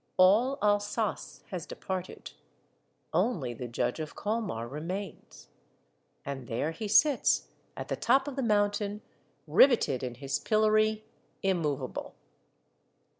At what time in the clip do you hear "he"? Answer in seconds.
6.71-6.87